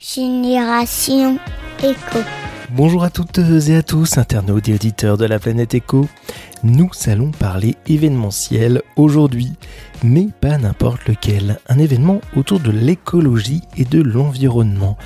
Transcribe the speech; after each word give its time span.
Génération 0.00 1.40
Éco. 1.82 2.20
Bonjour 2.70 3.02
à 3.02 3.10
toutes 3.10 3.38
et 3.38 3.74
à 3.74 3.82
tous, 3.82 4.16
internautes 4.16 4.68
et 4.68 4.74
auditeurs 4.74 5.18
de 5.18 5.24
la 5.24 5.40
planète 5.40 5.74
Éco. 5.74 6.06
Nous 6.62 6.88
allons 7.06 7.32
parler 7.32 7.74
événementiel 7.88 8.82
aujourd'hui, 8.94 9.54
mais 10.04 10.28
pas 10.40 10.56
n'importe 10.56 11.08
lequel. 11.08 11.58
Un 11.68 11.80
événement 11.80 12.20
autour 12.36 12.60
de 12.60 12.70
l'écologie 12.70 13.62
et 13.76 13.84
de 13.84 14.00
l'environnement, 14.00 14.96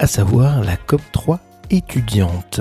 à 0.00 0.08
savoir 0.08 0.64
la 0.64 0.74
COP3 0.74 1.38
étudiante. 1.70 2.60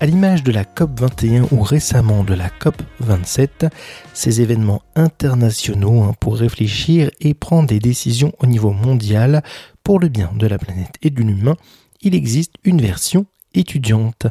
À 0.00 0.06
l'image 0.06 0.42
de 0.42 0.52
la 0.52 0.64
COP 0.64 1.00
21 1.00 1.48
ou 1.52 1.62
récemment 1.62 2.24
de 2.24 2.34
la 2.34 2.48
COP 2.48 2.82
27, 3.00 3.66
ces 4.14 4.40
événements 4.40 4.82
internationaux 4.96 6.02
hein, 6.02 6.14
pour 6.18 6.36
réfléchir 6.36 7.10
et 7.20 7.34
prendre 7.34 7.68
des 7.68 7.78
décisions 7.78 8.32
au 8.38 8.46
niveau 8.46 8.72
mondial 8.72 9.42
pour 9.84 10.00
le 10.00 10.08
bien 10.08 10.32
de 10.34 10.46
la 10.46 10.58
planète 10.58 10.96
et 11.02 11.10
de 11.10 11.22
l'humain, 11.22 11.56
il 12.00 12.14
existe 12.14 12.54
une 12.64 12.80
version 12.80 13.26
étudiante. 13.54 14.26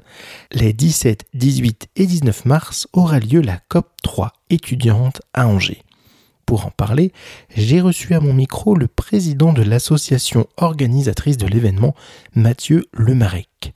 Les 0.52 0.74
17, 0.74 1.26
18 1.34 1.88
et 1.96 2.06
19 2.06 2.46
mars 2.46 2.88
aura 2.92 3.20
lieu 3.20 3.40
la 3.40 3.58
COP 3.70 3.88
3 4.04 4.34
étudiante 4.50 5.22
à 5.34 5.48
Angers. 5.48 5.84
Pour 6.46 6.66
en 6.66 6.72
parler, 6.72 7.14
j'ai 7.56 7.80
reçu 7.80 8.14
à 8.14 8.20
mon 8.20 8.34
micro 8.34 8.76
le 8.76 8.88
président 8.88 9.54
de 9.54 9.62
l'association 9.62 10.46
organisatrice 10.58 11.38
de 11.38 11.48
l'événement, 11.48 11.96
Mathieu 12.36 12.86
Lemarec 12.92 13.74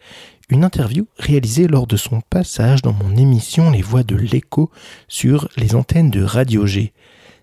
une 0.49 0.63
interview 0.63 1.07
réalisée 1.17 1.67
lors 1.67 1.87
de 1.87 1.97
son 1.97 2.21
passage 2.21 2.81
dans 2.81 2.93
mon 2.93 3.15
émission 3.17 3.69
Les 3.69 3.81
Voix 3.81 4.03
de 4.03 4.15
l'écho 4.15 4.71
sur 5.07 5.49
les 5.57 5.75
antennes 5.75 6.09
de 6.09 6.23
Radio 6.23 6.65
G. 6.65 6.93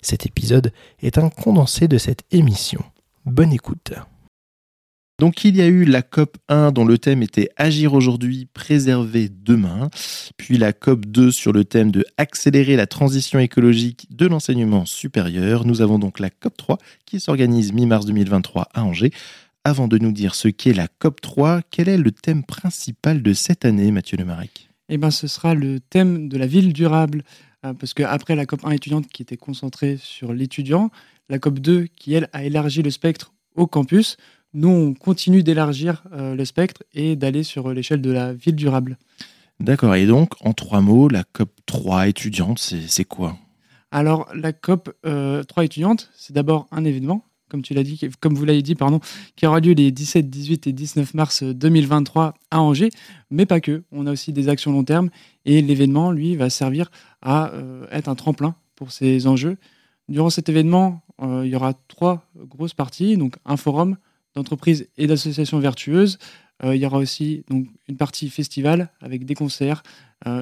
Cet 0.00 0.26
épisode 0.26 0.72
est 1.02 1.18
un 1.18 1.28
condensé 1.28 1.88
de 1.88 1.98
cette 1.98 2.22
émission. 2.30 2.82
Bonne 3.26 3.52
écoute. 3.52 3.92
Donc 5.20 5.44
il 5.44 5.56
y 5.56 5.62
a 5.62 5.66
eu 5.66 5.84
la 5.84 6.02
COP 6.02 6.36
1 6.48 6.72
dont 6.72 6.84
le 6.84 6.98
thème 6.98 7.22
était 7.22 7.48
Agir 7.56 7.94
aujourd'hui, 7.94 8.48
préserver 8.52 9.28
demain, 9.28 9.88
puis 10.36 10.58
la 10.58 10.72
COP 10.72 11.06
2 11.06 11.30
sur 11.30 11.52
le 11.52 11.64
thème 11.64 11.92
de 11.92 12.04
Accélérer 12.16 12.74
la 12.74 12.86
transition 12.86 13.38
écologique 13.38 14.08
de 14.10 14.26
l'enseignement 14.26 14.86
supérieur. 14.86 15.64
Nous 15.64 15.82
avons 15.82 16.00
donc 16.00 16.18
la 16.18 16.30
COP 16.30 16.56
3 16.56 16.78
qui 17.06 17.20
s'organise 17.20 17.72
mi-mars 17.72 18.06
2023 18.06 18.68
à 18.74 18.82
Angers 18.82 19.12
avant 19.64 19.88
de 19.88 19.98
nous 19.98 20.12
dire 20.12 20.34
ce 20.34 20.48
qu'est 20.48 20.74
la 20.74 20.88
COP3, 21.00 21.62
quel 21.70 21.88
est 21.88 21.96
le 21.96 22.10
thème 22.10 22.44
principal 22.44 23.22
de 23.22 23.32
cette 23.32 23.64
année, 23.64 23.90
Mathieu 23.90 24.18
Lemarec? 24.18 24.68
Eh 24.90 24.98
bien, 24.98 25.10
ce 25.10 25.26
sera 25.26 25.54
le 25.54 25.80
thème 25.80 26.28
de 26.28 26.36
la 26.36 26.46
ville 26.46 26.72
durable. 26.72 27.24
Euh, 27.64 27.72
parce 27.72 27.94
qu'après 27.94 28.36
la 28.36 28.44
COP1 28.44 28.74
étudiante 28.74 29.08
qui 29.08 29.22
était 29.22 29.38
concentrée 29.38 29.96
sur 29.98 30.34
l'étudiant, 30.34 30.90
la 31.30 31.38
COP2 31.38 31.88
qui, 31.88 32.12
elle, 32.12 32.28
a 32.32 32.44
élargi 32.44 32.82
le 32.82 32.90
spectre 32.90 33.32
au 33.56 33.66
campus, 33.66 34.18
nous, 34.54 34.68
on 34.68 34.94
continue 34.94 35.42
d'élargir 35.42 36.04
euh, 36.12 36.34
le 36.34 36.44
spectre 36.44 36.82
et 36.94 37.16
d'aller 37.16 37.42
sur 37.42 37.72
l'échelle 37.72 38.00
de 38.00 38.10
la 38.10 38.32
ville 38.32 38.56
durable. 38.56 38.98
D'accord. 39.60 39.94
Et 39.94 40.06
donc, 40.06 40.32
en 40.40 40.52
trois 40.52 40.80
mots, 40.80 41.08
la 41.08 41.22
COP3 41.22 42.08
étudiante, 42.08 42.58
c'est 42.58 43.04
quoi? 43.04 43.36
Alors, 43.90 44.28
la 44.34 44.52
COP3 44.52 44.92
euh, 45.06 45.42
étudiante, 45.62 46.10
c'est 46.16 46.32
d'abord 46.32 46.66
un 46.72 46.84
événement 46.84 47.24
comme 47.54 47.62
tu 47.62 47.72
l'as 47.72 47.84
dit, 47.84 48.00
comme 48.18 48.34
vous 48.34 48.44
l'avez 48.44 48.62
dit, 48.62 48.74
pardon, 48.74 48.98
qui 49.36 49.46
aura 49.46 49.60
lieu 49.60 49.74
les 49.74 49.92
17, 49.92 50.28
18 50.28 50.66
et 50.66 50.72
19 50.72 51.14
mars 51.14 51.44
2023 51.44 52.34
à 52.50 52.60
Angers, 52.60 52.90
mais 53.30 53.46
pas 53.46 53.60
que. 53.60 53.84
On 53.92 54.08
a 54.08 54.10
aussi 54.10 54.32
des 54.32 54.48
actions 54.48 54.72
long 54.72 54.82
terme 54.82 55.08
et 55.44 55.62
l'événement, 55.62 56.10
lui, 56.10 56.34
va 56.34 56.50
servir 56.50 56.90
à 57.22 57.52
euh, 57.52 57.86
être 57.92 58.08
un 58.08 58.16
tremplin 58.16 58.56
pour 58.74 58.90
ces 58.90 59.28
enjeux. 59.28 59.56
Durant 60.08 60.30
cet 60.30 60.48
événement, 60.48 61.02
euh, 61.22 61.42
il 61.44 61.52
y 61.52 61.54
aura 61.54 61.74
trois 61.86 62.26
grosses 62.36 62.74
parties, 62.74 63.16
donc 63.16 63.36
un 63.44 63.56
forum 63.56 63.98
d'entreprises 64.34 64.88
et 64.96 65.06
d'associations 65.06 65.58
vertueuses. 65.58 66.18
Euh, 66.62 66.74
il 66.74 66.82
y 66.82 66.86
aura 66.86 66.98
aussi 66.98 67.44
donc, 67.48 67.66
une 67.88 67.96
partie 67.96 68.30
festival 68.30 68.90
avec 69.00 69.24
des 69.24 69.34
concerts 69.34 69.82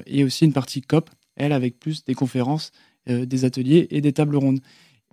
et 0.06 0.22
aussi 0.22 0.44
une 0.44 0.52
partie 0.52 0.80
COP, 0.80 1.10
elle 1.34 1.50
avec 1.50 1.80
plus 1.80 2.04
des 2.04 2.14
conférences, 2.14 2.70
des 3.08 3.44
ateliers 3.44 3.88
et 3.90 4.00
des 4.00 4.12
tables 4.12 4.36
rondes. 4.36 4.60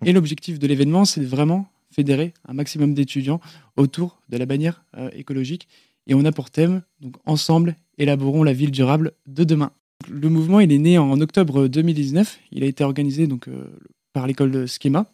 Et 0.06 0.14
l'objectif 0.14 0.60
de 0.60 0.68
l'événement, 0.68 1.06
c'est 1.06 1.24
vraiment 1.24 1.68
fédérer 1.92 2.34
un 2.48 2.54
maximum 2.54 2.94
d'étudiants 2.94 3.42
autour 3.78 4.22
de 4.30 4.38
la 4.38 4.46
bannière 4.46 4.84
euh, 4.98 5.10
écologique. 5.14 5.68
Et 6.08 6.14
on 6.14 6.26
a 6.26 6.32
pour 6.32 6.50
thème, 6.50 6.82
donc 7.02 7.16
ensemble, 7.26 7.76
élaborons 7.98 8.44
la 8.44 8.54
ville 8.54 8.72
durable 8.72 9.12
de 9.28 9.44
demain. 9.44 9.72
Le 10.10 10.30
mouvement, 10.30 10.60
il 10.60 10.72
est 10.72 10.78
né 10.78 10.98
en 10.98 11.20
octobre 11.20 11.68
2019. 11.68 12.40
Il 12.52 12.64
a 12.64 12.68
été 12.68 12.84
organisé 12.84 13.28
donc, 13.28 13.48
euh, 13.48 13.66
par 14.14 14.28
l'école 14.28 14.52
de 14.52 14.66
Schema. 14.66 15.12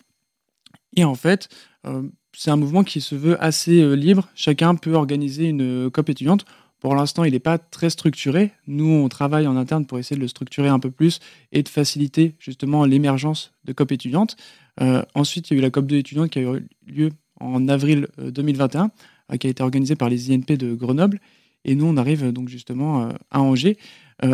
Et 0.95 1.03
en 1.03 1.15
fait, 1.15 1.49
euh, 1.85 2.03
c'est 2.37 2.51
un 2.51 2.55
mouvement 2.55 2.83
qui 2.83 3.01
se 3.01 3.15
veut 3.15 3.41
assez 3.43 3.95
libre. 3.95 4.27
Chacun 4.35 4.75
peut 4.75 4.93
organiser 4.93 5.45
une 5.45 5.89
COP 5.89 6.09
étudiante. 6.09 6.45
Pour 6.85 6.93
l'instant, 6.93 7.23
il 7.23 7.31
n'est 7.31 7.39
pas 7.39 7.57
très 7.57 7.89
structuré. 7.89 8.51
Nous, 8.67 8.85
on 8.85 9.09
travaille 9.09 9.47
en 9.47 9.55
interne 9.55 9.87
pour 9.87 9.97
essayer 9.97 10.15
de 10.15 10.21
le 10.21 10.27
structurer 10.27 10.67
un 10.67 10.77
peu 10.77 10.91
plus 10.91 11.19
et 11.51 11.63
de 11.63 11.67
faciliter 11.67 12.35
justement 12.37 12.85
l'émergence 12.85 13.53
de 13.63 13.73
COP 13.73 13.93
étudiantes. 13.93 14.35
Euh, 14.81 15.01
ensuite, 15.15 15.49
il 15.49 15.53
y 15.53 15.55
a 15.55 15.59
eu 15.59 15.61
la 15.63 15.69
COP2 15.69 15.95
étudiante 15.95 16.29
qui 16.29 16.37
a 16.37 16.41
eu 16.43 16.67
lieu 16.85 17.09
en 17.39 17.67
avril 17.69 18.07
2021, 18.19 18.83
euh, 18.83 18.87
euh, 19.33 19.37
qui 19.37 19.47
a 19.47 19.49
été 19.49 19.63
organisée 19.63 19.95
par 19.95 20.09
les 20.09 20.31
INP 20.31 20.57
de 20.57 20.75
Grenoble. 20.75 21.19
Et 21.63 21.73
nous, 21.73 21.85
on 21.85 21.97
arrive 21.97 22.31
donc 22.31 22.49
justement 22.49 23.09
à 23.31 23.41
Angers. 23.41 23.77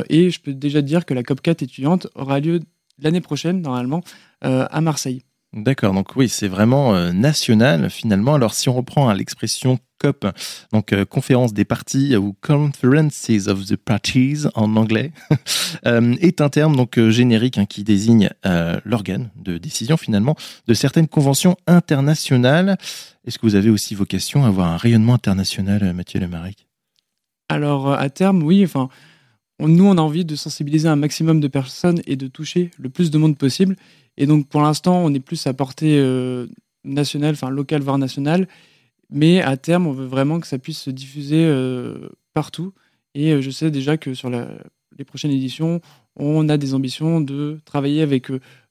et 0.09 0.29
je 0.29 0.41
peux 0.41 0.53
déjà 0.53 0.81
dire 0.81 1.05
que 1.05 1.13
la 1.13 1.23
COP4 1.23 1.63
étudiante 1.63 2.07
aura 2.15 2.41
lieu 2.41 2.59
l'année 2.99 3.21
prochaine, 3.21 3.61
normalement, 3.61 4.03
à 4.41 4.81
Marseille. 4.81 5.21
D'accord, 5.53 5.93
donc 5.93 6.15
oui, 6.15 6.29
c'est 6.29 6.47
vraiment 6.47 6.95
euh, 6.95 7.11
national 7.11 7.89
finalement. 7.89 8.35
Alors 8.35 8.53
si 8.53 8.69
on 8.69 8.73
reprend 8.73 9.09
hein, 9.09 9.13
l'expression 9.13 9.79
COP, 9.99 10.25
donc 10.71 10.93
euh, 10.93 11.03
conférence 11.03 11.53
des 11.53 11.65
parties 11.65 12.15
ou 12.15 12.33
Conferences 12.39 13.29
of 13.47 13.65
the 13.65 13.75
Parties 13.75 14.45
en 14.55 14.77
anglais, 14.77 15.11
euh, 15.85 16.15
est 16.21 16.39
un 16.39 16.47
terme 16.47 16.77
donc 16.77 16.97
générique 17.09 17.57
hein, 17.57 17.65
qui 17.65 17.83
désigne 17.83 18.29
l'organe 18.85 19.29
de 19.35 19.57
décision 19.57 19.97
finalement 19.97 20.37
de 20.67 20.73
certaines 20.73 21.09
conventions 21.09 21.57
internationales. 21.67 22.77
Est-ce 23.27 23.37
que 23.37 23.45
vous 23.45 23.55
avez 23.55 23.69
aussi 23.69 23.93
vocation 23.93 24.45
à 24.45 24.47
avoir 24.47 24.69
un 24.69 24.77
rayonnement 24.77 25.15
international, 25.15 25.93
Mathieu 25.93 26.21
Lemarec? 26.21 26.65
Alors 27.49 27.91
à 27.91 28.09
terme, 28.09 28.41
oui. 28.41 28.63
Enfin, 28.63 28.87
nous, 29.59 29.85
on 29.85 29.97
a 29.97 30.01
envie 30.01 30.25
de 30.25 30.35
sensibiliser 30.35 30.87
un 30.87 30.95
maximum 30.95 31.39
de 31.39 31.47
personnes 31.47 32.01
et 32.07 32.15
de 32.15 32.27
toucher 32.27 32.71
le 32.79 32.89
plus 32.89 33.11
de 33.11 33.17
monde 33.17 33.37
possible. 33.37 33.75
Et 34.17 34.25
donc, 34.25 34.47
pour 34.47 34.61
l'instant, 34.61 34.97
on 35.03 35.13
est 35.13 35.19
plus 35.19 35.47
à 35.47 35.53
portée 35.53 35.97
euh, 35.97 36.47
nationale, 36.83 37.33
enfin 37.33 37.49
locale, 37.49 37.81
voire 37.81 37.97
nationale. 37.97 38.47
Mais 39.09 39.41
à 39.41 39.57
terme, 39.57 39.87
on 39.87 39.91
veut 39.91 40.05
vraiment 40.05 40.39
que 40.39 40.47
ça 40.47 40.57
puisse 40.57 40.79
se 40.79 40.89
diffuser 40.89 41.43
euh, 41.45 42.09
partout. 42.33 42.73
Et 43.13 43.31
euh, 43.31 43.41
je 43.41 43.49
sais 43.49 43.71
déjà 43.71 43.97
que 43.97 44.13
sur 44.13 44.29
les 44.29 45.03
prochaines 45.05 45.31
éditions, 45.31 45.81
on 46.15 46.49
a 46.49 46.57
des 46.57 46.73
ambitions 46.73 47.21
de 47.21 47.59
travailler 47.65 48.01
avec 48.01 48.27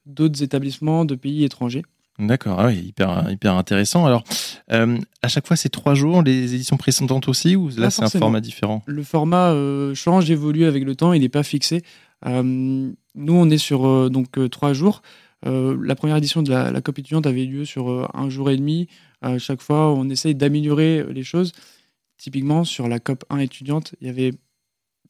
d'autres 0.06 0.42
établissements 0.42 1.04
de 1.04 1.14
pays 1.14 1.44
étrangers. 1.44 1.82
D'accord, 2.18 2.60
ah 2.60 2.70
hyper, 2.70 3.30
hyper 3.30 3.54
intéressant. 3.54 4.04
Alors, 4.04 4.24
à 4.68 5.28
chaque 5.28 5.46
fois, 5.46 5.56
c'est 5.56 5.70
trois 5.70 5.94
jours, 5.94 6.22
les 6.22 6.54
éditions 6.54 6.76
précédentes 6.76 7.28
aussi, 7.28 7.56
ou 7.56 7.70
là, 7.78 7.88
c'est 7.88 8.02
un 8.02 8.10
format 8.10 8.42
différent? 8.42 8.82
Le 8.86 9.02
format 9.02 9.54
change, 9.94 10.30
évolue 10.30 10.66
avec 10.66 10.84
le 10.84 10.94
temps, 10.94 11.14
il 11.14 11.22
n'est 11.22 11.30
pas 11.30 11.42
fixé. 11.42 11.82
nous, 12.26 12.94
on 13.16 13.50
est 13.50 13.58
sur 13.58 14.10
donc 14.10 14.50
trois 14.50 14.74
jours. 14.74 15.00
Euh, 15.46 15.78
la 15.82 15.94
première 15.94 16.16
édition 16.16 16.42
de 16.42 16.50
la, 16.50 16.80
COP 16.80 16.98
étudiante 16.98 17.26
avait 17.26 17.44
lieu 17.44 17.64
sur 17.64 17.90
euh, 17.90 18.06
un 18.14 18.28
jour 18.28 18.50
et 18.50 18.56
demi. 18.56 18.88
Chaque 19.38 19.60
fois, 19.60 19.92
on 19.92 20.08
essaye 20.08 20.34
d'améliorer 20.34 21.04
les 21.12 21.22
choses. 21.22 21.52
Typiquement, 22.16 22.64
sur 22.64 22.88
la 22.88 23.00
COP 23.00 23.24
1 23.28 23.38
étudiante, 23.38 23.94
il 24.00 24.08
avait, 24.08 24.32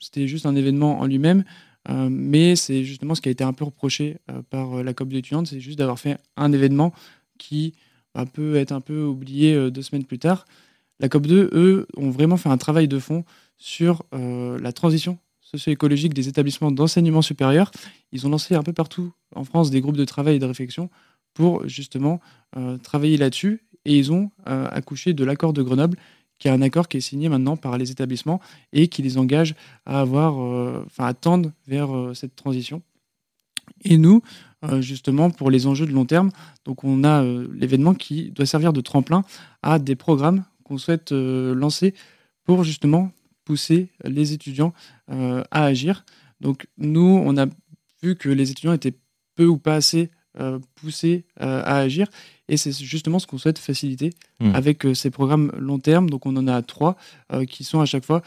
c'était 0.00 0.26
juste 0.26 0.46
un 0.46 0.56
événement 0.56 0.98
en 0.98 1.06
lui-même, 1.06 1.44
euh, 1.88 2.08
mais 2.10 2.56
c'est 2.56 2.82
justement 2.82 3.14
ce 3.14 3.20
qui 3.20 3.28
a 3.28 3.32
été 3.32 3.44
un 3.44 3.52
peu 3.52 3.64
reproché 3.64 4.16
par 4.50 4.82
la 4.82 4.94
COP 4.94 5.10
2 5.10 5.18
étudiante, 5.18 5.46
c'est 5.46 5.60
juste 5.60 5.78
d'avoir 5.78 6.00
fait 6.00 6.18
un 6.36 6.52
événement 6.52 6.92
qui 7.38 7.74
bah, 8.14 8.24
peut 8.26 8.56
être 8.56 8.72
un 8.72 8.80
peu 8.80 9.04
oublié 9.04 9.70
deux 9.70 9.82
semaines 9.82 10.04
plus 10.04 10.18
tard. 10.18 10.44
La 10.98 11.08
COP 11.08 11.28
2, 11.28 11.50
eux, 11.52 11.86
ont 11.96 12.10
vraiment 12.10 12.36
fait 12.36 12.48
un 12.48 12.58
travail 12.58 12.88
de 12.88 12.98
fond 12.98 13.24
sur 13.58 14.04
la 14.12 14.72
transition 14.72 15.18
socio-écologique 15.50 16.14
des 16.14 16.28
établissements 16.28 16.70
d'enseignement 16.70 17.22
supérieur. 17.22 17.70
Ils 18.12 18.26
ont 18.26 18.30
lancé 18.30 18.54
un 18.54 18.62
peu 18.62 18.72
partout 18.72 19.12
en 19.34 19.44
France 19.44 19.70
des 19.70 19.80
groupes 19.80 19.96
de 19.96 20.04
travail 20.04 20.36
et 20.36 20.38
de 20.38 20.46
réflexion 20.46 20.90
pour 21.34 21.66
justement 21.68 22.20
euh, 22.56 22.78
travailler 22.78 23.16
là-dessus. 23.16 23.62
Et 23.84 23.98
ils 23.98 24.12
ont 24.12 24.30
euh, 24.48 24.68
accouché 24.70 25.12
de 25.12 25.24
l'accord 25.24 25.52
de 25.52 25.62
Grenoble, 25.62 25.96
qui 26.38 26.48
est 26.48 26.50
un 26.50 26.62
accord 26.62 26.88
qui 26.88 26.98
est 26.98 27.00
signé 27.00 27.28
maintenant 27.28 27.56
par 27.56 27.78
les 27.78 27.90
établissements 27.90 28.40
et 28.72 28.88
qui 28.88 29.02
les 29.02 29.18
engage 29.18 29.54
à 29.86 30.00
avoir, 30.00 30.40
euh, 30.40 30.84
enfin, 30.86 31.06
à 31.06 31.14
tendre 31.14 31.50
vers 31.66 31.90
cette 32.14 32.36
transition. 32.36 32.82
Et 33.84 33.98
nous, 33.98 34.22
justement, 34.80 35.30
pour 35.30 35.50
les 35.50 35.66
enjeux 35.66 35.86
de 35.86 35.92
long 35.92 36.04
terme, 36.04 36.30
donc 36.64 36.84
on 36.84 37.04
a 37.04 37.22
l'événement 37.22 37.94
qui 37.94 38.30
doit 38.30 38.44
servir 38.44 38.72
de 38.72 38.80
tremplin 38.80 39.22
à 39.62 39.78
des 39.78 39.94
programmes 39.94 40.44
qu'on 40.64 40.76
souhaite 40.76 41.12
lancer 41.12 41.94
pour 42.44 42.64
justement 42.64 43.12
pousser 43.50 43.88
les 44.04 44.32
étudiants 44.32 44.72
euh, 45.10 45.42
à 45.50 45.64
agir. 45.64 46.04
Donc 46.40 46.68
nous, 46.78 47.20
on 47.26 47.36
a 47.36 47.46
vu 48.00 48.14
que 48.14 48.28
les 48.28 48.52
étudiants 48.52 48.72
étaient 48.72 48.94
peu 49.34 49.46
ou 49.46 49.58
pas 49.58 49.74
assez 49.74 50.08
euh, 50.38 50.60
poussés 50.76 51.24
euh, 51.40 51.62
à 51.64 51.78
agir. 51.78 52.06
Et 52.48 52.56
c'est 52.56 52.72
justement 52.72 53.18
ce 53.18 53.26
qu'on 53.26 53.38
souhaite 53.38 53.58
faciliter 53.58 54.10
Hmm. 54.38 54.54
avec 54.54 54.86
ces 54.94 55.10
programmes 55.10 55.50
long 55.58 55.80
terme. 55.80 56.08
Donc 56.08 56.26
on 56.26 56.34
en 56.36 56.46
a 56.46 56.62
trois 56.62 56.96
qui 57.48 57.62
sont 57.64 57.80
à 57.80 57.86
chaque 57.86 58.06
fois 58.06 58.22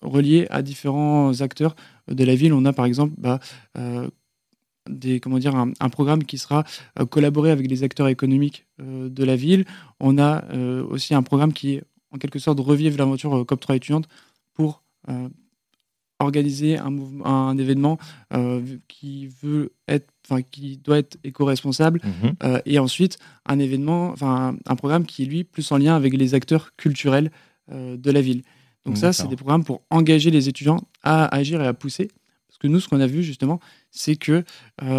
reliés 0.00 0.46
à 0.48 0.62
différents 0.62 1.40
acteurs 1.42 1.74
de 2.08 2.24
la 2.24 2.34
ville. 2.34 2.54
On 2.54 2.64
a 2.64 2.72
par 2.72 2.86
exemple 2.86 3.14
bah, 3.18 3.38
des, 4.88 5.20
comment 5.20 5.38
dire, 5.38 5.54
un, 5.56 5.72
un 5.78 5.88
programme 5.90 6.24
qui 6.24 6.38
sera 6.38 6.64
collaboré 7.10 7.50
avec 7.50 7.68
les 7.68 7.82
acteurs 7.82 8.08
économiques 8.08 8.64
euh, 8.80 9.08
de 9.10 9.24
la 9.24 9.36
ville. 9.36 9.64
On 10.00 10.16
a 10.16 10.44
euh, 10.52 10.82
aussi 10.88 11.14
un 11.14 11.22
programme 11.22 11.52
qui, 11.52 11.80
en 12.12 12.18
quelque 12.18 12.38
sorte, 12.38 12.60
revive 12.60 12.96
l'aventure 12.96 13.34
euh, 13.36 13.44
COP3 13.44 13.76
étudiante 13.76 14.08
pour 14.54 14.82
euh, 15.08 15.28
organiser 16.20 16.78
un, 16.78 17.56
événement 17.58 17.98
euh, 18.34 18.60
qui 18.88 19.28
veut 19.42 19.72
être, 19.88 20.08
enfin, 20.26 20.42
qui 20.42 20.76
doit 20.76 20.98
être 20.98 21.16
éco-responsable 21.24 22.00
Mhm. 22.04 22.34
euh, 22.44 22.60
et 22.66 22.78
ensuite, 22.78 23.18
un 23.46 23.58
événement, 23.58 24.10
enfin 24.10 24.56
un 24.66 24.76
programme 24.76 25.06
qui 25.06 25.22
est 25.22 25.26
lui 25.26 25.44
plus 25.44 25.72
en 25.72 25.78
lien 25.78 25.96
avec 25.96 26.12
les 26.14 26.34
acteurs 26.34 26.76
culturels 26.76 27.30
euh, 27.72 27.96
de 27.96 28.10
la 28.10 28.20
ville. 28.20 28.42
Donc 28.86 28.96
ça, 28.96 29.12
c'est 29.12 29.28
des 29.28 29.36
programmes 29.36 29.64
pour 29.64 29.82
engager 29.90 30.30
les 30.30 30.48
étudiants 30.48 30.80
à 31.02 31.26
agir 31.34 31.60
et 31.60 31.66
à 31.66 31.74
pousser. 31.74 32.08
Parce 32.48 32.58
que 32.58 32.66
nous, 32.66 32.80
ce 32.80 32.88
qu'on 32.88 33.00
a 33.00 33.06
vu 33.06 33.22
justement, 33.22 33.60
c'est 33.90 34.16
que 34.16 34.42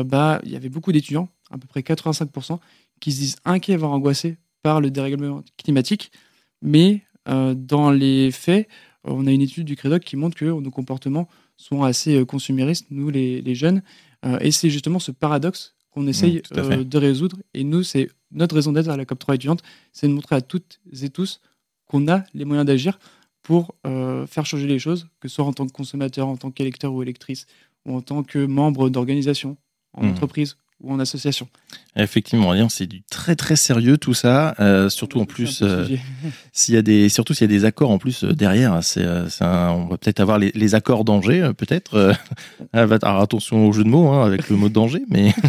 bah 0.04 0.40
il 0.44 0.52
y 0.52 0.56
avait 0.56 0.70
beaucoup 0.70 0.92
d'étudiants, 0.92 1.30
à 1.50 1.58
peu 1.58 1.66
près 1.66 1.82
85%, 1.82 2.60
qui 3.00 3.12
se 3.12 3.20
disent 3.20 3.36
inquiets, 3.44 3.76
voire 3.78 3.92
angoissés 3.92 4.38
par 4.62 4.82
le 4.82 4.92
dérèglement 4.92 5.42
climatique. 5.58 6.12
Mais 6.62 7.02
euh, 7.28 7.54
dans 7.54 7.92
les 7.92 8.32
faits, 8.32 8.68
on 9.04 9.26
a 9.28 9.32
une 9.32 9.42
étude 9.42 9.66
du 9.66 9.76
Crédoc 9.76 10.04
qui 10.04 10.16
montre 10.16 10.38
que 10.38 10.46
nos 10.46 10.72
comportements 10.72 11.28
sont 11.58 11.84
assez 11.84 12.16
euh, 12.18 12.26
consuméristes, 12.26 12.88
nous 12.92 13.10
les, 13.10 13.42
les 13.42 13.56
jeunes. 13.56 13.82
Euh, 14.26 14.38
et 14.42 14.52
c'est 14.52 14.70
justement 14.70 15.00
ce 15.00 15.12
paradoxe 15.12 15.76
qu'on 15.92 16.08
essaye 16.08 16.42
fait. 16.48 16.60
euh, 16.60 16.84
de 16.84 16.98
résoudre. 16.98 17.38
Et 17.54 17.64
nous, 17.64 17.84
c'est 17.84 18.10
notre 18.32 18.56
raison 18.56 18.72
d'être 18.72 18.90
à 18.90 18.98
la 18.98 19.06
COP3 19.06 19.36
étudiante, 19.36 19.62
c'est 19.92 20.08
de 20.08 20.14
montrer 20.14 20.36
à 20.36 20.42
toutes 20.42 20.80
et 21.02 21.10
tous 21.10 21.42
qu'on 21.86 22.08
a 22.08 22.24
les 22.34 22.46
moyens 22.46 22.66
d'agir 22.66 22.98
pour 23.44 23.76
euh, 23.88 24.26
faire 24.28 24.46
changer 24.46 24.68
les 24.68 24.80
choses, 24.80 25.08
que 25.20 25.28
ce 25.28 25.36
soit 25.36 25.46
en 25.46 25.52
tant 25.54 25.66
que 25.66 25.72
consommateur, 25.74 26.28
en 26.28 26.38
tant 26.38 26.52
qu'électeur 26.52 26.94
ou 26.94 27.02
électrice, 27.02 27.46
ou 27.86 27.96
en 27.96 28.02
tant 28.02 28.24
que 28.24 28.46
membre 28.46 28.90
d'organisation, 28.90 29.58
en 29.94 30.04
Mhm. 30.04 30.12
entreprise 30.12 30.58
ou 30.82 30.92
en 30.92 31.00
association. 31.00 31.48
Effectivement, 31.96 32.54
c'est 32.70 32.88
du 32.88 33.02
très 33.04 33.36
très 33.36 33.56
sérieux 33.56 33.98
tout 33.98 34.14
ça, 34.14 34.56
euh, 34.60 34.90
surtout 34.90 35.20
en 35.20 35.26
plus 35.26 35.62
euh, 35.62 35.88
s'il 36.52 36.76
y 36.76 36.78
a 36.78 36.82
des 36.82 37.10
surtout 37.10 37.34
s'il 37.34 37.50
y 37.50 37.54
a 37.54 37.58
des 37.60 37.66
accords 37.66 37.92
en 37.92 37.98
plus 37.98 38.24
euh, 38.24 38.34
derrière, 38.34 38.84
c'est 38.84 39.06
on 39.06 39.86
va 39.88 39.98
peut-être 39.98 40.20
avoir 40.20 40.40
les, 40.40 40.52
les 40.54 40.76
accords 40.76 41.04
danger 41.04 41.52
peut-être. 41.58 42.14
ah, 42.74 42.86
alors 43.02 43.22
attention 43.22 43.68
au 43.68 43.74
jeu 43.74 43.84
de 43.84 43.90
mots 43.90 44.10
hein, 44.10 44.26
avec 44.26 44.50
le 44.50 44.56
mot 44.56 44.70
danger, 44.70 45.04
mais 45.10 45.34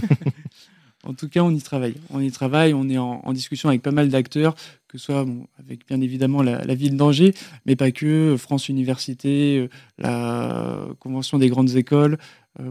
En 1.04 1.14
tout 1.14 1.28
cas, 1.28 1.40
on 1.40 1.50
y 1.50 1.60
travaille. 1.60 1.94
On 2.10 2.20
y 2.20 2.30
travaille, 2.30 2.74
on 2.74 2.88
est 2.88 2.96
en, 2.96 3.20
en 3.24 3.32
discussion 3.32 3.68
avec 3.68 3.82
pas 3.82 3.90
mal 3.90 4.08
d'acteurs, 4.08 4.54
que 4.86 4.98
ce 4.98 5.06
soit 5.06 5.24
bon, 5.24 5.48
avec 5.58 5.84
bien 5.88 6.00
évidemment 6.00 6.42
la, 6.42 6.64
la 6.64 6.74
ville 6.76 6.96
d'Angers, 6.96 7.34
mais 7.66 7.74
pas 7.74 7.90
que, 7.90 8.36
France 8.38 8.68
Université, 8.68 9.68
la 9.98 10.86
Convention 11.00 11.38
des 11.38 11.48
grandes 11.48 11.74
écoles. 11.74 12.18
euh, 12.60 12.70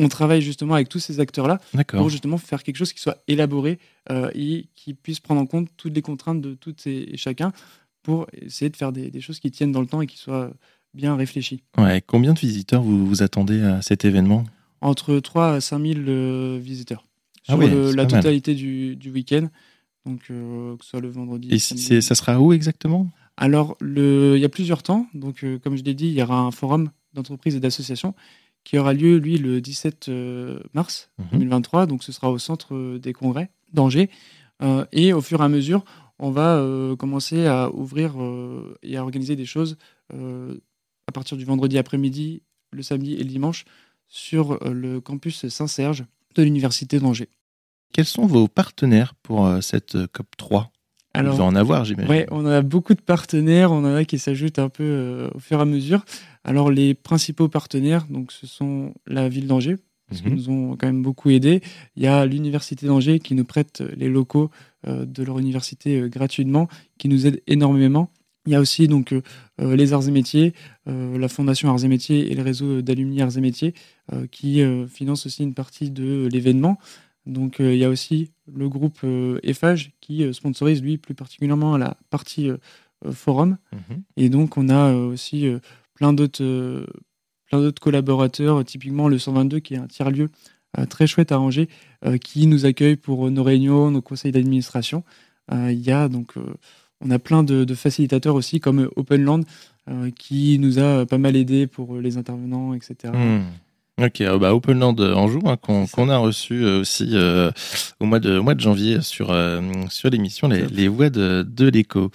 on 0.00 0.08
travaille 0.08 0.42
justement 0.42 0.74
avec 0.74 0.88
tous 0.88 0.98
ces 0.98 1.20
acteurs-là 1.20 1.60
pour 1.98 2.08
justement 2.10 2.38
faire 2.38 2.62
quelque 2.62 2.76
chose 2.76 2.92
qui 2.92 3.00
soit 3.00 3.18
élaboré 3.28 3.78
euh, 4.10 4.30
et 4.34 4.66
qui 4.74 4.94
puisse 4.94 5.20
prendre 5.20 5.40
en 5.40 5.46
compte 5.46 5.68
toutes 5.76 5.94
les 5.94 6.02
contraintes 6.02 6.40
de 6.40 6.54
toutes 6.54 6.86
et, 6.86 7.16
chacun 7.16 7.52
pour 8.02 8.26
essayer 8.32 8.70
de 8.70 8.76
faire 8.76 8.92
des, 8.92 9.10
des 9.10 9.20
choses 9.20 9.38
qui 9.38 9.50
tiennent 9.50 9.72
dans 9.72 9.80
le 9.82 9.86
temps 9.86 10.00
et 10.00 10.06
qui 10.06 10.16
soient 10.16 10.50
bien 10.94 11.14
réfléchies. 11.16 11.62
Ouais, 11.78 12.02
combien 12.04 12.32
de 12.32 12.38
visiteurs 12.40 12.82
vous 12.82 13.06
vous 13.06 13.22
attendez 13.22 13.60
à 13.62 13.82
cet 13.82 14.04
événement? 14.04 14.44
Entre 14.80 15.20
3 15.20 15.52
à 15.54 15.60
5 15.60 15.78
000 15.86 16.00
euh, 16.08 16.58
visiteurs 16.60 17.04
Ah 17.46 17.52
sur 17.52 17.58
ouais, 17.58 17.68
le- 17.68 17.90
c'est 17.90 17.96
la 17.96 18.02
mal. 18.04 18.10
totalité 18.12 18.54
du, 18.54 18.96
du 18.96 19.10
week-end. 19.10 19.48
Donc, 20.06 20.22
euh, 20.30 20.76
que 20.78 20.84
ce 20.84 20.90
soit 20.90 21.00
le 21.00 21.10
vendredi. 21.10 21.48
Et 21.52 21.58
samedi. 21.58 22.00
ça 22.00 22.14
sera 22.14 22.40
où 22.40 22.54
exactement? 22.54 23.06
Alors, 23.36 23.76
le, 23.80 24.34
il 24.36 24.40
y 24.40 24.44
a 24.46 24.48
plusieurs 24.48 24.82
temps. 24.82 25.06
Donc, 25.12 25.44
euh, 25.44 25.58
comme 25.58 25.76
je 25.76 25.82
l'ai 25.82 25.92
dit, 25.94 26.06
il 26.06 26.14
y 26.14 26.22
aura 26.22 26.38
un 26.40 26.50
forum 26.50 26.90
d'entreprises 27.12 27.54
et 27.54 27.60
d'associations 27.60 28.14
qui 28.70 28.78
aura 28.78 28.92
lieu, 28.94 29.16
lui, 29.16 29.36
le 29.36 29.60
17 29.60 30.08
euh, 30.10 30.60
mars 30.74 31.10
Mhm. 31.18 31.26
2023. 31.40 31.86
Donc, 31.86 32.04
ce 32.04 32.12
sera 32.12 32.30
au 32.30 32.38
centre 32.38 32.76
euh, 32.76 33.00
des 33.00 33.12
congrès 33.12 33.50
d'Angers. 33.72 34.10
Euh, 34.62 34.84
et 34.92 35.12
au 35.12 35.20
fur 35.20 35.40
et 35.40 35.44
à 35.44 35.48
mesure, 35.48 35.84
on 36.20 36.30
va 36.30 36.54
euh, 36.54 36.94
commencer 36.94 37.46
à 37.46 37.68
ouvrir 37.74 38.12
euh, 38.22 38.78
et 38.84 38.96
à 38.96 39.02
organiser 39.02 39.34
des 39.34 39.44
choses 39.44 39.76
à 40.12 41.12
partir 41.12 41.36
du 41.36 41.44
vendredi 41.44 41.78
après-midi, 41.78 42.42
le 42.72 42.82
samedi 42.82 43.14
et 43.14 43.18
le 43.24 43.24
dimanche 43.24 43.64
sur 44.06 44.58
le 44.68 45.00
campus 45.00 45.48
Saint-Serge 45.48 46.04
de 46.36 46.42
l'Université 46.44 47.00
d'Angers. 47.00 47.28
Quels 47.92 48.04
sont 48.06 48.26
vos 48.26 48.46
partenaires 48.46 49.14
pour 49.22 49.48
cette 49.62 49.96
euh, 49.96 50.06
COP 50.12 50.28
3 50.36 50.70
Vous 51.16 51.40
en 51.40 51.56
avoir, 51.56 51.84
j'imagine. 51.84 52.08
Ouais, 52.10 52.26
on 52.30 52.46
a 52.46 52.62
beaucoup 52.62 52.94
de 52.94 53.00
partenaires, 53.00 53.72
on 53.72 53.78
en 53.84 53.94
a 53.96 54.04
qui 54.04 54.18
s'ajoutent 54.20 54.60
un 54.60 54.68
peu 54.68 55.28
au 55.34 55.40
fur 55.40 55.58
et 55.58 55.62
à 55.62 55.64
mesure. 55.64 56.04
Alors 56.44 56.70
les 56.70 56.94
principaux 56.94 57.48
partenaires, 57.48 58.06
donc 58.08 58.32
ce 58.32 58.46
sont 58.46 58.94
la 59.06 59.28
ville 59.28 59.46
d'Angers, 59.46 59.76
parce 60.08 60.22
qu'ils 60.22 60.30
Mhm. 60.32 60.36
nous 60.36 60.50
ont 60.50 60.76
quand 60.76 60.86
même 60.86 61.02
beaucoup 61.02 61.30
aidés. 61.30 61.60
Il 61.96 62.02
y 62.02 62.06
a 62.06 62.24
l'université 62.26 62.86
d'Angers 62.86 63.18
qui 63.20 63.34
nous 63.34 63.44
prête 63.44 63.82
les 63.96 64.08
locaux 64.08 64.50
euh, 64.86 65.04
de 65.04 65.22
leur 65.22 65.38
université 65.38 66.00
euh, 66.00 66.08
gratuitement, 66.08 66.68
qui 66.98 67.08
nous 67.08 67.26
aide 67.26 67.42
énormément. 67.46 68.10
Il 68.46 68.52
y 68.52 68.54
a 68.56 68.60
aussi 68.60 68.88
donc 68.88 69.12
euh, 69.12 69.20
euh, 69.60 69.76
les 69.76 69.92
arts 69.92 70.08
et 70.08 70.10
métiers, 70.10 70.54
euh, 70.88 71.18
la 71.18 71.28
fondation 71.28 71.68
arts 71.68 71.84
et 71.84 71.88
métiers 71.88 72.32
et 72.32 72.34
le 72.34 72.42
réseau 72.42 72.80
d'alumni 72.80 73.20
arts 73.20 73.36
et 73.36 73.40
métiers 73.42 73.74
euh, 74.14 74.26
qui 74.26 74.62
euh, 74.62 74.86
financent 74.86 75.26
aussi 75.26 75.42
une 75.42 75.52
partie 75.54 75.90
de 75.90 76.26
l'événement. 76.32 76.78
Donc 77.26 77.60
euh, 77.60 77.74
il 77.74 77.78
y 77.78 77.84
a 77.84 77.90
aussi 77.90 78.30
le 78.52 78.68
groupe 78.70 78.98
euh, 79.04 79.38
EFAGE 79.42 79.92
qui 80.00 80.24
euh, 80.24 80.32
sponsorise 80.32 80.82
lui 80.82 80.96
plus 80.96 81.14
particulièrement 81.14 81.76
la 81.76 81.98
partie 82.08 82.48
euh, 82.48 82.56
euh, 83.04 83.12
forum. 83.12 83.58
Mhm. 83.72 84.02
Et 84.16 84.28
donc 84.30 84.56
on 84.56 84.70
a 84.70 84.90
euh, 84.90 85.06
aussi 85.12 85.46
euh, 85.46 85.58
plein 86.00 86.14
d'autres 86.14 86.42
euh, 86.42 86.86
plein 87.48 87.60
d'autres 87.60 87.80
collaborateurs, 87.80 88.56
euh, 88.56 88.64
typiquement 88.64 89.08
le 89.08 89.18
122 89.18 89.60
qui 89.60 89.74
est 89.74 89.76
un 89.76 89.86
tiers-lieu 89.86 90.30
euh, 90.78 90.86
très 90.86 91.06
chouette 91.06 91.30
à 91.30 91.38
Angers, 91.38 91.68
qui 92.22 92.46
nous 92.46 92.64
accueille 92.64 92.96
pour 92.96 93.30
nos 93.30 93.44
réunions, 93.44 93.90
nos 93.90 94.02
conseils 94.02 94.32
d'administration. 94.32 95.04
Il 95.52 95.80
y 95.80 95.90
a 95.90 96.08
donc 96.08 96.34
on 97.00 97.10
a 97.10 97.18
plein 97.18 97.42
de, 97.42 97.74
facilitateurs 97.74 98.36
aussi 98.36 98.60
comme 98.60 98.88
Openland 98.94 99.44
qui 100.16 100.60
nous 100.60 100.78
a 100.78 101.04
pas 101.06 101.18
mal 101.18 101.34
aidé 101.34 101.66
pour 101.66 101.96
les 101.96 102.16
intervenants, 102.16 102.72
etc. 102.72 103.12
Ok, 104.02 104.22
euh, 104.22 104.38
bah 104.38 104.54
Openland 104.54 104.98
euh, 105.00 105.14
Anjou 105.14 105.40
hein, 105.44 105.58
qu'on 105.58 106.08
a 106.08 106.16
reçu 106.16 106.64
euh, 106.64 106.80
aussi 106.80 107.10
euh, 107.12 107.50
au 107.98 108.06
mois 108.06 108.18
de 108.18 108.38
au 108.38 108.42
mois 108.42 108.54
de 108.54 108.60
janvier 108.60 109.02
sur 109.02 109.30
euh, 109.30 109.60
sur 109.90 110.08
l'émission 110.08 110.48
les, 110.48 110.66
les 110.68 110.88
voix 110.88 111.10
de, 111.10 111.46
de 111.46 111.68
l'écho. 111.68 112.10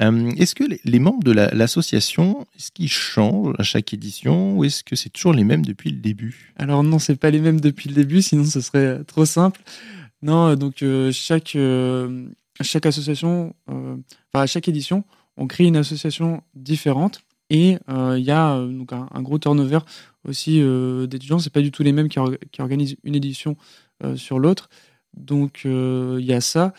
Euh, 0.00 0.30
est-ce 0.38 0.56
que 0.56 0.64
les, 0.64 0.80
les 0.84 0.98
membres 0.98 1.22
de 1.22 1.30
la- 1.30 1.54
l'association 1.54 2.46
est-ce 2.56 2.72
qu'ils 2.72 2.88
changent 2.90 3.54
à 3.58 3.62
chaque 3.62 3.94
édition 3.94 4.56
ou 4.56 4.64
est-ce 4.64 4.82
que 4.82 4.96
c'est 4.96 5.10
toujours 5.10 5.32
les 5.32 5.44
mêmes 5.44 5.64
depuis 5.64 5.90
le 5.90 5.98
début? 5.98 6.52
Alors 6.56 6.82
non, 6.82 6.98
c'est 6.98 7.14
pas 7.16 7.30
les 7.30 7.40
mêmes 7.40 7.60
depuis 7.60 7.88
le 7.88 7.94
début, 7.94 8.22
sinon 8.22 8.44
ce 8.44 8.60
serait 8.60 8.78
euh, 8.86 9.04
trop 9.04 9.24
simple. 9.24 9.60
Non, 10.22 10.48
euh, 10.48 10.56
donc 10.56 10.82
euh, 10.82 11.12
chaque, 11.12 11.54
euh, 11.54 12.26
chaque 12.60 12.86
association, 12.86 13.54
euh, 13.70 13.94
enfin 14.32 14.42
à 14.42 14.46
chaque 14.46 14.66
édition, 14.68 15.04
on 15.36 15.46
crée 15.46 15.64
une 15.64 15.76
association 15.76 16.42
différente 16.56 17.20
et 17.50 17.78
euh, 17.88 18.16
il 18.18 18.24
y 18.24 18.30
a 18.30 18.54
euh, 18.56 18.66
donc 18.66 18.92
un, 18.92 19.08
un 19.12 19.22
gros 19.22 19.38
turnover 19.38 19.78
aussi 20.28 20.60
euh, 20.60 21.06
d'étudiants. 21.06 21.38
C'est 21.38 21.52
pas 21.52 21.62
du 21.62 21.70
tout 21.70 21.82
les 21.82 21.92
mêmes 21.92 22.08
qui, 22.08 22.18
or- 22.18 22.34
qui 22.52 22.60
organisent 22.62 22.96
une 23.04 23.14
édition 23.14 23.56
euh, 24.04 24.16
sur 24.16 24.38
l'autre. 24.38 24.68
Donc 25.16 25.62
euh, 25.66 26.18
il 26.20 26.26
y 26.26 26.32
a 26.32 26.40
ça. 26.40 26.72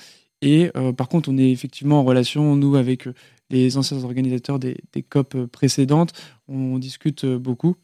Et 0.44 0.72
par 0.98 1.08
contre, 1.08 1.30
on 1.30 1.38
est 1.38 1.52
effectivement 1.52 2.00
en 2.00 2.04
relation, 2.04 2.56
nous, 2.56 2.76
avec 2.76 3.08
les 3.52 3.78
anciens 3.78 4.04
organisateurs 4.04 4.58
des, 4.58 4.76
des 4.92 5.04
COP 5.04 5.46
précédentes. 5.46 6.14
On 6.48 6.80
discute 6.80 7.28
beaucoup. 7.28 7.76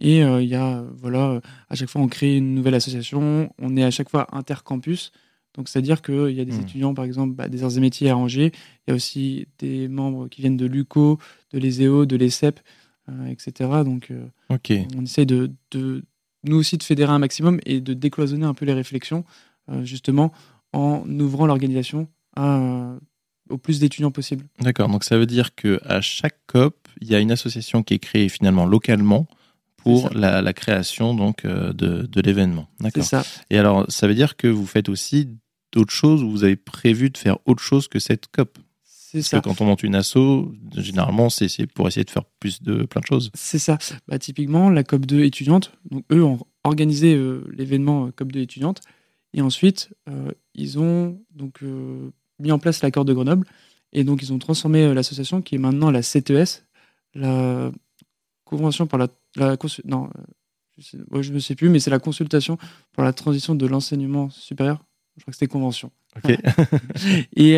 Et 0.00 0.24
euh, 0.24 0.42
il 0.42 0.48
y 0.48 0.56
a, 0.56 0.82
voilà, 0.96 1.40
à 1.68 1.76
chaque 1.76 1.88
fois, 1.88 2.00
on 2.02 2.08
crée 2.08 2.36
une 2.36 2.52
nouvelle 2.52 2.74
association. 2.74 3.48
On 3.60 3.76
est 3.76 3.84
à 3.84 3.92
chaque 3.92 4.10
fois 4.10 4.26
intercampus. 4.32 5.12
Donc, 5.56 5.68
c'est-à-dire 5.68 6.02
qu'il 6.02 6.30
y 6.32 6.40
a 6.40 6.44
des 6.44 6.56
Hmm. 6.56 6.62
étudiants, 6.62 6.94
par 6.94 7.04
exemple, 7.04 7.34
bah, 7.36 7.48
des 7.48 7.62
arts 7.62 7.76
et 7.76 7.80
métiers 7.80 8.10
à 8.10 8.16
Angers. 8.16 8.50
Il 8.52 8.90
y 8.90 8.92
a 8.92 8.96
aussi 8.96 9.46
des 9.60 9.86
membres 9.86 10.26
qui 10.26 10.40
viennent 10.40 10.56
de 10.56 10.66
l'UCO, 10.66 11.20
de 11.52 11.58
l'ESEO, 11.60 12.06
de 12.06 12.16
l'ESSEP, 12.16 12.58
euh, 12.58 12.62
etc. 13.28 13.70
Donc, 13.84 14.10
euh, 14.10 14.26
Ok. 14.48 14.72
on 14.96 15.02
essaye 15.02 15.26
de, 15.26 15.50
de, 15.70 16.04
nous 16.44 16.56
aussi, 16.56 16.76
de 16.78 16.82
fédérer 16.82 17.12
un 17.12 17.18
maximum 17.18 17.60
et 17.66 17.80
de 17.80 17.94
décloisonner 17.94 18.46
un 18.46 18.54
peu 18.54 18.64
les 18.64 18.72
réflexions, 18.74 19.24
euh, 19.70 19.84
justement, 19.84 20.32
en 20.72 21.04
ouvrant 21.20 21.46
l'organisation 21.46 22.08
à, 22.36 22.58
euh, 22.58 22.98
au 23.48 23.58
plus 23.58 23.78
d'étudiants 23.78 24.10
possible. 24.10 24.46
D'accord. 24.60 24.88
Donc 24.88 25.04
ça 25.04 25.18
veut 25.18 25.26
dire 25.26 25.54
que 25.54 25.80
à 25.84 26.00
chaque 26.00 26.38
COP, 26.46 26.88
il 27.00 27.08
y 27.08 27.14
a 27.14 27.20
une 27.20 27.30
association 27.32 27.82
qui 27.82 27.94
est 27.94 27.98
créée 27.98 28.28
finalement 28.28 28.66
localement 28.66 29.26
pour 29.76 30.10
la, 30.14 30.40
la 30.40 30.52
création 30.54 31.14
donc 31.14 31.44
euh, 31.44 31.72
de, 31.72 32.02
de 32.06 32.20
l'événement. 32.22 32.68
C'est 32.78 32.84
D'accord. 32.84 33.04
ça. 33.04 33.22
Et 33.50 33.58
alors, 33.58 33.84
ça 33.90 34.06
veut 34.08 34.14
dire 34.14 34.36
que 34.36 34.48
vous 34.48 34.66
faites 34.66 34.88
aussi 34.88 35.28
d'autres 35.72 35.92
choses 35.92 36.22
ou 36.22 36.30
vous 36.30 36.44
avez 36.44 36.56
prévu 36.56 37.10
de 37.10 37.18
faire 37.18 37.36
autre 37.44 37.62
chose 37.62 37.88
que 37.88 37.98
cette 37.98 38.28
COP? 38.28 38.58
Parce 39.18 39.26
ça. 39.26 39.40
que 39.40 39.44
quand 39.44 39.60
on 39.60 39.66
monte 39.66 39.82
une 39.82 39.94
asso, 39.94 40.52
généralement, 40.76 41.30
c'est 41.30 41.66
pour 41.66 41.86
essayer 41.88 42.04
de 42.04 42.10
faire 42.10 42.24
plus 42.40 42.62
de 42.62 42.84
plein 42.84 43.00
de 43.00 43.06
choses. 43.06 43.30
C'est 43.34 43.58
ça. 43.58 43.78
Bah, 44.08 44.18
typiquement, 44.18 44.70
la 44.70 44.82
COP2 44.82 45.24
étudiante, 45.24 45.72
donc 45.90 46.04
eux 46.12 46.22
ont 46.22 46.40
organisé 46.64 47.14
euh, 47.14 47.44
l'événement 47.56 48.06
euh, 48.06 48.10
COP2 48.10 48.40
étudiante. 48.40 48.80
Et 49.32 49.42
ensuite, 49.42 49.90
ils 50.54 50.78
ont 50.78 51.20
donc 51.32 51.58
mis 52.38 52.52
en 52.52 52.60
place 52.60 52.82
l'accord 52.82 53.04
de 53.04 53.12
Grenoble. 53.12 53.44
Et 53.92 54.04
donc, 54.04 54.22
ils 54.22 54.32
ont 54.32 54.38
transformé 54.38 54.94
l'association 54.94 55.42
qui 55.42 55.56
est 55.56 55.58
maintenant 55.58 55.90
la 55.90 56.02
CTES, 56.02 56.62
la 57.14 57.72
Convention 58.44 58.86
pour 58.86 58.96
la. 58.96 59.08
la 59.34 59.56
non, 59.86 60.08
je 60.78 61.32
ne 61.32 61.38
sais 61.38 61.54
plus, 61.54 61.68
mais 61.68 61.80
c'est 61.80 61.90
la 61.90 61.98
consultation 61.98 62.58
pour 62.92 63.02
la 63.02 63.12
transition 63.12 63.54
de 63.54 63.66
l'enseignement 63.66 64.30
supérieur. 64.30 64.84
Je 65.16 65.22
crois 65.22 65.32
que 65.32 65.36
c'était 65.36 65.50
convention. 65.50 65.90
et, 67.36 67.54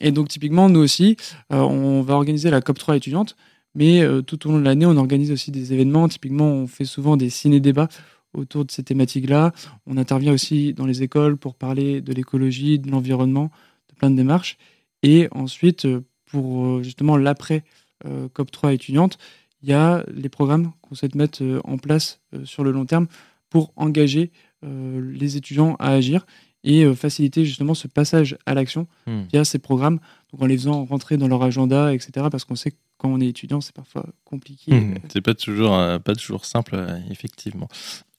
et, 0.00 0.12
donc, 0.12 0.28
typiquement, 0.28 0.68
nous 0.68 0.80
aussi, 0.80 1.16
on 1.50 2.02
va 2.02 2.14
organiser 2.14 2.50
la 2.50 2.60
COP3 2.60 2.96
étudiante. 2.96 3.36
Mais 3.74 4.02
euh, 4.02 4.22
tout 4.22 4.46
au 4.46 4.52
long 4.52 4.58
de 4.58 4.64
l'année, 4.64 4.86
on 4.86 4.96
organise 4.96 5.32
aussi 5.32 5.50
des 5.50 5.72
événements. 5.72 6.08
Typiquement, 6.08 6.46
on 6.46 6.66
fait 6.66 6.84
souvent 6.84 7.16
des 7.16 7.30
ciné-débats 7.30 7.88
autour 8.32 8.64
de 8.64 8.70
ces 8.70 8.82
thématiques-là. 8.82 9.52
On 9.86 9.96
intervient 9.96 10.32
aussi 10.32 10.74
dans 10.74 10.86
les 10.86 11.02
écoles 11.02 11.36
pour 11.36 11.54
parler 11.54 12.00
de 12.00 12.12
l'écologie, 12.12 12.78
de 12.78 12.90
l'environnement, 12.90 13.50
de 13.90 13.94
plein 13.94 14.10
de 14.10 14.16
démarches. 14.16 14.58
Et 15.02 15.28
ensuite, 15.32 15.86
euh, 15.86 16.04
pour 16.26 16.66
euh, 16.66 16.82
justement 16.82 17.16
l'après 17.16 17.64
COP3 18.04 18.74
étudiante, 18.74 19.16
il 19.62 19.70
y 19.70 19.72
a 19.72 20.04
les 20.12 20.28
programmes 20.28 20.72
qu'on 20.82 20.94
souhaite 20.94 21.14
mettre 21.14 21.42
en 21.64 21.78
place 21.78 22.20
sur 22.44 22.62
le 22.62 22.70
long 22.70 22.84
terme 22.84 23.06
pour 23.48 23.72
engager 23.76 24.30
les 24.62 25.38
étudiants 25.38 25.74
à 25.78 25.92
agir 25.92 26.26
et 26.64 26.92
faciliter 26.94 27.44
justement 27.44 27.74
ce 27.74 27.86
passage 27.86 28.38
à 28.46 28.54
l'action 28.54 28.88
hmm. 29.06 29.24
via 29.30 29.44
ces 29.44 29.58
programmes, 29.58 30.00
donc 30.32 30.42
en 30.42 30.46
les 30.46 30.56
faisant 30.56 30.84
rentrer 30.84 31.16
dans 31.16 31.28
leur 31.28 31.42
agenda, 31.42 31.92
etc. 31.92 32.26
Parce 32.30 32.44
qu'on 32.44 32.56
sait 32.56 32.70
que 32.70 32.76
quand 33.04 33.10
on 33.10 33.20
est 33.20 33.28
étudiant, 33.28 33.60
c'est 33.60 33.74
parfois 33.74 34.06
compliqué. 34.24 34.72
Mmh, 34.72 34.94
c'est 35.12 35.20
pas 35.20 35.34
toujours, 35.34 35.74
euh, 35.74 35.98
pas 35.98 36.14
toujours 36.14 36.46
simple, 36.46 36.74
euh, 36.74 36.98
effectivement. 37.10 37.68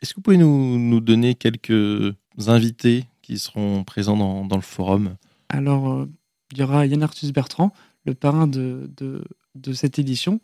Est-ce 0.01 0.13
que 0.13 0.17
vous 0.17 0.21
pouvez 0.21 0.37
nous, 0.37 0.77
nous, 0.77 0.99
donner 0.99 1.33
quelques 1.33 2.13
invités 2.45 3.05
qui 3.23 3.39
seront 3.39 3.83
présents 3.83 4.15
dans, 4.17 4.45
dans 4.45 4.57
le 4.57 4.61
forum? 4.61 5.15
Alors, 5.49 5.91
euh, 5.91 6.05
il 6.51 6.59
y 6.59 6.63
aura 6.63 6.85
Yann 6.85 7.01
Arthus 7.01 7.31
Bertrand, 7.31 7.73
le 8.05 8.13
parrain 8.13 8.45
de, 8.45 8.89
de, 8.95 9.23
de, 9.55 9.73
cette 9.73 9.97
édition. 9.97 10.39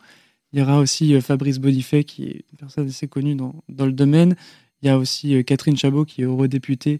Il 0.52 0.58
y 0.58 0.62
aura 0.62 0.78
aussi 0.78 1.20
Fabrice 1.20 1.60
Bonifay, 1.60 2.02
qui 2.02 2.24
est 2.24 2.44
une 2.50 2.58
personne 2.58 2.88
assez 2.88 3.06
connue 3.06 3.36
dans, 3.36 3.54
dans 3.68 3.86
le 3.86 3.92
domaine. 3.92 4.34
Il 4.82 4.86
y 4.86 4.88
a 4.88 4.98
aussi 4.98 5.44
Catherine 5.44 5.76
Chabot, 5.76 6.04
qui 6.04 6.22
est 6.22 6.24
eurodéputée 6.24 6.98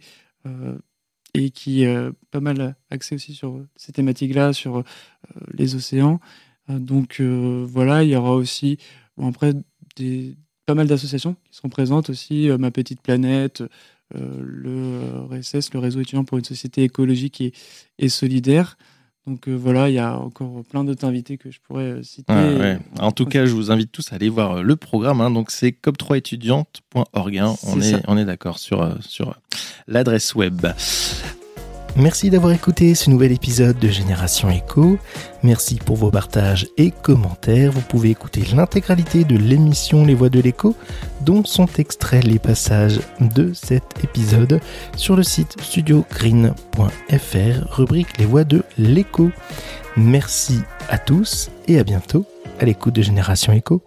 et 1.34 1.50
qui 1.50 1.84
est 1.84 2.10
pas 2.30 2.40
mal 2.40 2.76
axée 2.90 3.14
aussi 3.14 3.34
sur 3.34 3.64
ces 3.76 3.92
thématiques-là, 3.92 4.52
sur 4.52 4.84
les 5.54 5.74
océans. 5.74 6.20
Euh, 6.70 6.78
donc 6.78 7.20
euh, 7.20 7.64
voilà, 7.68 8.02
il 8.02 8.10
y 8.10 8.16
aura 8.16 8.34
aussi 8.34 8.78
après 9.20 9.54
des, 9.96 10.36
pas 10.66 10.74
mal 10.74 10.86
d'associations 10.86 11.34
qui 11.50 11.56
seront 11.56 11.68
présentes 11.68 12.10
aussi, 12.10 12.48
euh, 12.48 12.58
Ma 12.58 12.70
Petite 12.70 13.00
Planète, 13.02 13.62
le 14.14 15.00
RSS, 15.30 15.72
le 15.72 15.78
réseau 15.78 16.00
étudiant 16.00 16.24
pour 16.24 16.36
une 16.36 16.44
société 16.44 16.82
écologique 16.82 17.40
et, 17.40 17.54
et 17.98 18.10
solidaire. 18.10 18.76
Donc 19.26 19.48
voilà, 19.48 19.88
il 19.88 19.94
y 19.94 19.98
a 19.98 20.18
encore 20.18 20.64
plein 20.68 20.82
d'autres 20.82 21.04
invités 21.04 21.38
que 21.38 21.50
je 21.50 21.60
pourrais 21.60 22.02
citer. 22.02 22.32
En 22.98 23.12
tout 23.12 23.24
cas, 23.24 23.46
je 23.46 23.52
vous 23.52 23.70
invite 23.70 23.92
tous 23.92 24.12
à 24.12 24.16
aller 24.16 24.28
voir 24.28 24.62
le 24.62 24.76
programme. 24.76 25.20
Hein. 25.20 25.30
Donc 25.30 25.50
c'est 25.50 25.70
cop3étudiante.org. 25.70 27.38
Hein. 27.38 27.54
On, 27.66 27.80
est, 27.80 28.02
on 28.08 28.18
est 28.18 28.24
d'accord 28.24 28.58
sur, 28.58 28.96
sur 29.00 29.38
l'adresse 29.86 30.34
web. 30.34 30.66
Merci 31.96 32.30
d'avoir 32.30 32.54
écouté 32.54 32.94
ce 32.94 33.10
nouvel 33.10 33.32
épisode 33.32 33.78
de 33.78 33.88
Génération 33.88 34.48
Echo. 34.48 34.98
Merci 35.42 35.74
pour 35.76 35.96
vos 35.96 36.10
partages 36.10 36.66
et 36.78 36.90
commentaires. 36.90 37.70
Vous 37.70 37.82
pouvez 37.82 38.08
écouter 38.08 38.42
l'intégralité 38.54 39.24
de 39.24 39.36
l'émission 39.36 40.06
Les 40.06 40.14
Voix 40.14 40.30
de 40.30 40.40
l'écho, 40.40 40.74
dont 41.20 41.44
sont 41.44 41.68
extraits 41.78 42.24
les 42.24 42.38
passages 42.38 42.98
de 43.20 43.52
cet 43.52 43.82
épisode 44.02 44.58
sur 44.96 45.16
le 45.16 45.22
site 45.22 45.60
studiogreen.fr, 45.60 46.56
rubrique 47.70 48.18
Les 48.18 48.26
Voix 48.26 48.44
de 48.44 48.62
l'écho. 48.78 49.30
Merci 49.96 50.60
à 50.88 50.96
tous 50.96 51.50
et 51.68 51.78
à 51.78 51.84
bientôt 51.84 52.24
à 52.58 52.64
l'écoute 52.64 52.94
de 52.94 53.02
Génération 53.02 53.52
Echo. 53.52 53.82